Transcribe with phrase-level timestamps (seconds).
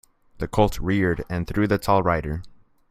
[0.39, 2.41] The colt reared and threw the tall rider.